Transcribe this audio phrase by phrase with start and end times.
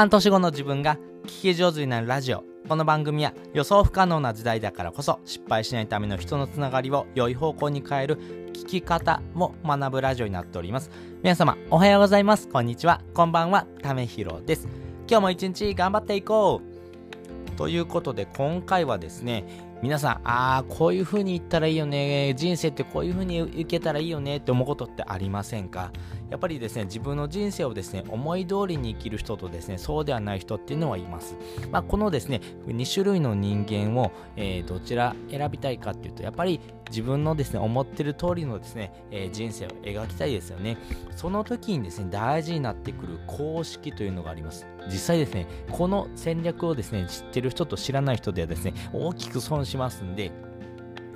[0.00, 2.42] 半年後の自分が聞き上手になるラジオ。
[2.66, 8.18] この番組は予想不可能な時代だからこそ失敗しないための人のつながりを良い方向に変える
[8.54, 10.90] 聞き方も学ぶラジオになっております。
[11.22, 12.48] 皆様おはようございます。
[12.48, 13.02] こんにちは。
[13.12, 13.66] こんばんは。
[13.82, 14.68] ためひろです。
[15.06, 17.50] 今日も一日頑張っていこう。
[17.58, 19.44] ということで今回はですね
[19.82, 24.36] 皆さん、ああ、こういう風に言ったらいいよね、人生ってこういう風にいけたらいいよね。
[24.36, 25.90] って思うことってありませんか？
[26.30, 31.36] やっぱりですね、自分の人生をですね、思い通りに生きる人とですね、そうではない人っていうのはいます。
[31.70, 40.76] まあ、このですね、2種類の人間を、えー、どちら選びたいかっていうと、やっぱり自分のですね、思ってる通りのですね、えー、人生を描きたいですよね。
[41.16, 44.66] その時にですね、大事になってくる公式というのがあります。
[44.86, 50.30] 実際ですね、この戦略をですね、知ってる人と知らない人ではですね、大きく損しますんで、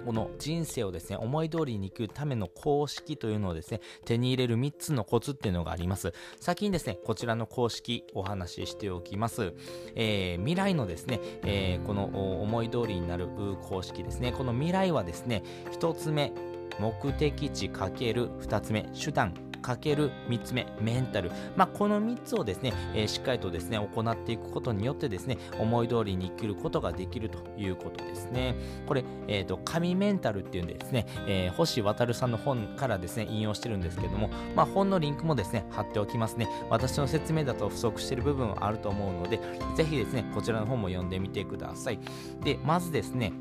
[0.05, 6.13] この人生をですね、思い通りに行くための公式というのをですね、手に入れる3つのコツっていうのがあります。
[6.41, 9.55] 先にですね、こちらの公式お話ししておきます。
[9.95, 13.29] えー、未来のですね、えー、この思い通りになる
[13.69, 16.33] 公式ですね、この未来はですね、1つ目、
[16.79, 19.33] 目的地る2つ目、手段
[19.65, 21.31] かける3つ目、メンタル。
[21.57, 28.57] まあ、この3つをですね、えー、しっかりとですね、行っていくことによってですね、思い通りに生きることができるということですね。
[28.87, 36.47] これ、え、ー、と、神メンタルっていうんでですね、えー、星渉さんの本からですね、引用してるんですけども、まあ、本のリンクもですね、貼っておきますね。
[36.69, 39.41] 私の説明だと不足している部分はあると思うので、
[39.77, 41.99] ぜひですね、こちらの本も読んでみてください。
[42.45, 43.33] で、まずですね、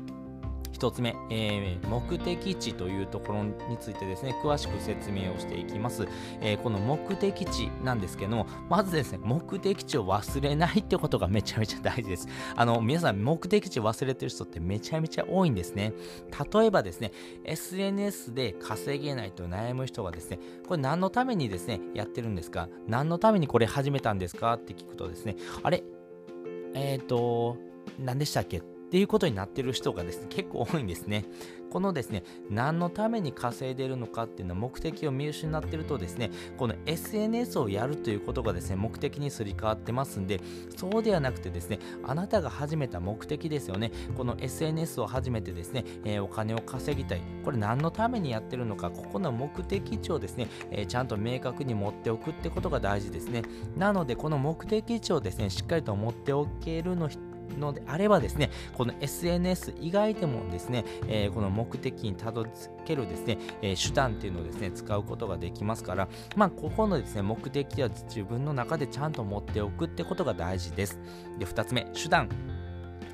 [0.84, 6.06] 1つ目、えー、目的地というところについてですね、詳しく説明をしていきます。
[6.40, 12.28] えー、この目的地なんですけども、まずですね、目的地を忘れないってことがめちゃめちゃ大事です。
[12.54, 15.94] あの、皆さん、目的地忘れてる人ってめちゃめちゃ多いんですね。
[16.52, 17.12] 例えばですね、
[17.44, 22.68] SNS で稼げないと悩む人がですね、これ何のためにですね、やってるんですか？
[22.86, 24.52] 何のためにこれ始めたんですか？
[24.54, 25.82] って聞くとですね、あれ？
[26.74, 27.56] えっ、ー、と、
[27.98, 28.73] 何でしたっけ？
[28.86, 31.24] っていうことになってる人がですね、結構多いんですね。
[31.74, 40.40] このですね、何のために稼いでるのかっていうのは目的を見失ってるとですね、この SNS をやるということがですね、目的にすり替わってますんで、
[40.76, 43.90] そうではなくてですね、あなたが始めた目的ですよね。
[44.16, 47.22] この SNS を始めてですね、えー、お金を稼ぎたい。
[47.44, 53.42] これ何のためにやってるのか、ここの目的地をですね、えー、ちゃんと明確に持っておくってことが大事ですね。
[53.76, 57.08] なので、この目的地をですね、しっかりと持っておけるの
[57.58, 70.98] のであればですね、この SNS 以外でもですね、えー、この目的にたどり着けるですね、えー、手段っていうのをですね、使うことができますから、まあ、ここのですね、目的は自分の中でちゃんと持っておくってことが大事です。
[71.38, 72.28] で、2つ目、手段。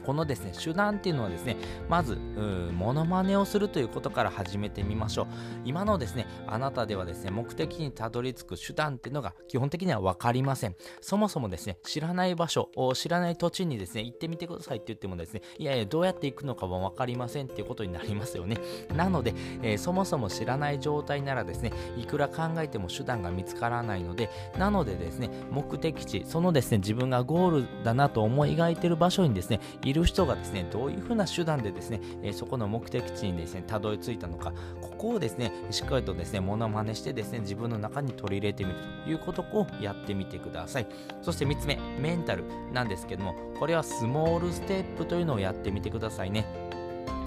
[0.01, 1.57] このですね、手段っていうのはですね、
[1.89, 5.27] まず、モノマネをするということから始めてみましょう。
[5.65, 10.77] 今のですね、あなたではですね、目的にたどり着く手段っていうのが基本的には分かりません。
[11.01, 18.57] そもそもですね、知らない場所、知らない土地にですね、行ってみてくださいって言ってもですね、いやいや、どうやって行くのかも分かりませんっていうことになりますよね。
[18.95, 40.87] なので、えー、そもそも知らない状態ならですね、いくら考えても手段が見つからないので、なのでですね、目的地、そのですね、自分がゴールだなと思い描いてる場所にですね、いる人がですね、どういうふうな手段でですね、え、そこの目的地にですね、たどり着いたのか、ここをですね、しっかりとですね、モノマネしてですね、自分の中に取り入れてみるということをやってみてください。
[41.23, 46.70] そして3つ目、メンタルなんですけども、これはスモールステップというのをやってみてくださいね。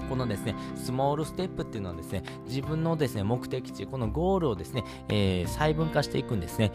[0.04, 6.72] このですね、スモールステップっていうのはですね、自分のですね、目的地、このゴールをですね、えー、細分化していくんですね。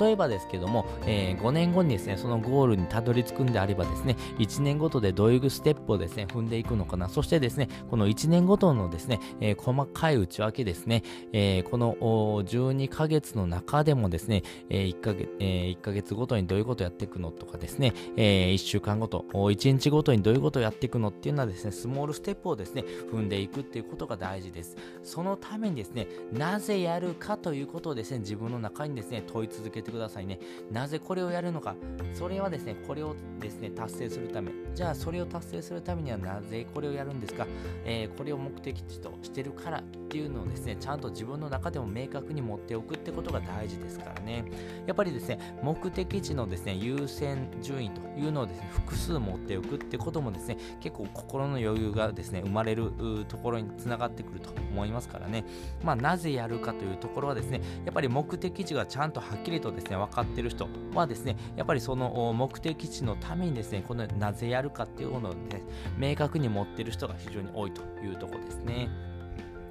[0.00, 7.08] 例えばですけども、えー、5年後にですね、そのゴールにたどり着くんであればですね、1年ごとでどういうステップをですね、踏んでいくのかな。
[7.08, 11.02] そしてですね、この1年ごとのですね、えー、細かい内訳ですね、
[11.32, 24.76] えこの12ヶ月の中でもですね、え1ヶ月、え1ヶ月ごとにどういうことをやっていくのとかですね、え1週間ごと、1日ごとにどういうことをやっていくのっていうのはですね、スモールステップをですね、ですね、踏んでいくっていうことが大事です。
[25.02, 30.38] そのためにですね、なぜやるかということをですね、自分の中にですね、問い続けてくださいね。
[30.70, 31.74] なぜこれをやるのか。
[32.14, 34.52] それはですね、これをですね、達成するため。
[34.74, 37.46] じゃあ、それを達成するためにはなぜこれをやるんですか。
[37.84, 44.44] えー、これを目的地としてるからっていうのをですね、ちゃんと自分の中でも明確に持っておくってことが大事ですからね。
[44.86, 52.92] やっぱりですね、目的地のですね、優先順位というのをですね、複数持っておくってこともですね、結構心の余裕がですね、生まれる
[53.28, 55.44] ところにつながってくると思いますからね。
[55.82, 65.62] まあ、なぜやるかというところはですね、やっぱり目的地がちゃんとはっきりとですね、分かってる人はですね、やっぱりその目的地のためにですね、このなぜやるかっていうものをね、
[65.98, 68.88] 明確に持ってる人が非常に多いというところですね。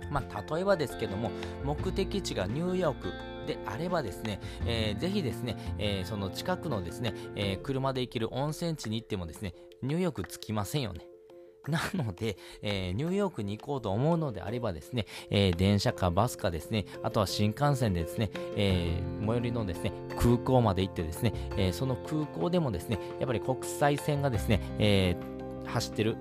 [0.10, 1.32] まあ、例えばですけども
[1.64, 3.14] 目的地がニューヨーク
[3.46, 11.02] であればですね、えー、ぜひですね、えー、その近くのですね、えー、車で行ける温泉地に行ってもですね、ニューヨーク着きませんよね。
[11.68, 25.16] なので、えー、ニューヨークに行こうと思うのであればですね、えー、電車かバスかですね、あとは新幹線でですね、えー、最寄りのですね、空港まで行ってですね、えその空港でもですね、やっぱり国際線がですね、え
[25.66, 26.18] 走ってる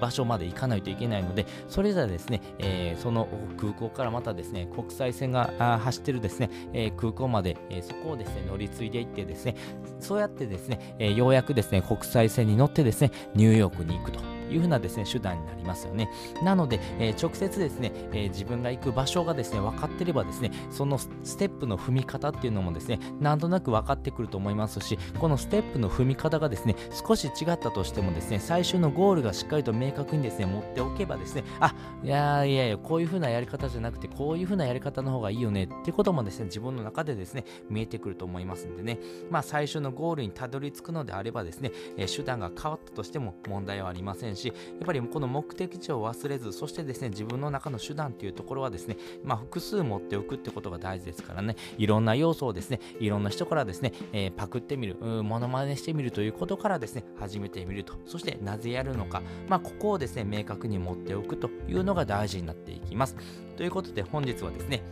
[0.00, 9.56] 場所まで行かないといけないので、それぞれですね、えー、その空港からまたですね、国際線が走ってるですね、えー、空港まで、えー、そこをですね、乗り継いでいってですね、
[10.00, 14.20] そうやってですね、えようやくですね、国際線に乗ってですね、ニューヨークに行くと。
[14.54, 16.10] いうふうなですね、手段になりますよね。
[16.42, 38.98] なので、えー、直接ですね、えー、自分が行く場所がですね、分かってればですね、そのステップの踏み方っていうのもですね、なんとなく分かってくると思いますし、このステップの踏み方がですね、少し違ったとしてもですね、最終のゴールがしっかりと明確にですね、持っておけばですね、あ、いやいやいや、こういうふうなやり方じゃなくて、こういうふうなやり方の方がいいよねってこともですね、自分の中でですね、見えてくると思いますんでね、
[39.30, 63.16] まあ最初のゴールにたどり着くのであればですね、えー、手段が変わったとしても問題はありませんし、やっぱりこの目的地を忘れず、そしてですね、自分の中の手段っていうところはですね、まあ、複数持っておくってことが大事ですからね、いろんな要素をですね、いろんな人からですね、えー、パクってみる、モノマネしてみるということからですね、始めてみると、そしてなぜやるのか、まあ、ここをですね、明確に持っておくというのが大事になっていきます。
[63.56, 64.82] ということで、本日はですね、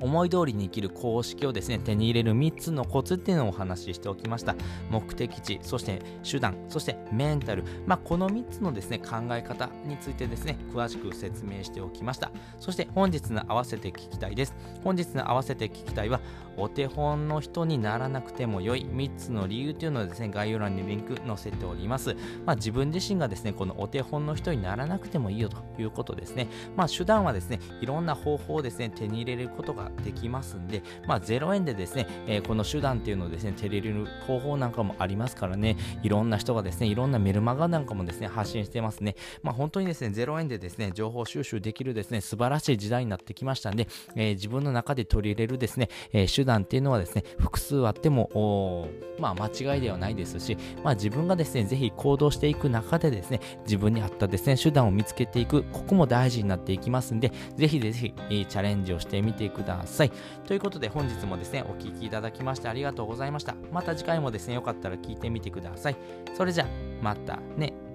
[0.00, 4.54] 思い通りに生きる公式をですね、手に入れる3つのコツっていうのをお話ししておきました。
[4.90, 7.64] 目的地、そして手段、そしてメンタル。
[7.86, 12.30] まあ、この3つのですね、考え方についてですね、詳しく説明しておきました。
[12.58, 14.54] そして本日の合わせて聞きたいです。
[14.82, 16.20] 本日の合わせて聞きたいは、
[16.56, 22.14] お手本の人にならなくても良い3つの理由というのをですね、概要欄にリンク載せております。
[22.44, 26.48] まあ、自分自身がですね、このお手本の人にならなくてもいいよということですね。
[26.76, 39.16] まあ、手段はですね、いろんな方法をですね、手に入れることができますんで、まあ、0円でですね、えー、この手段っていうのをですね、手入れる方法なんかもありますからね、いろんな人がですね、いろんなメルマガなんかもですね、発信してますね。
[39.42, 48.88] まあ、本当にですね、0円でですね、情報収集できるですね、素晴らしい時代になってきましたんで、えー、自分の中で取り入れるですね、えー、手段っていうのはですね、複数あっても、
[49.18, 60.12] まあ、間違いではないですし、まあ、自分がですね、ぜひ行動していく中でですね、自分に合ったですね、手段を見つけていく、ここも大事になっていきますんで、ぜひぜひ、チャレンジをしてみてくだださい。
[60.46, 63.54] ということで本日もですね、お聴きいただきましてありがとうございました。
[63.72, 65.96] また次回もですね、よかったら聞いてみてください。
[66.36, 66.68] それじゃあ、
[67.02, 67.89] またね。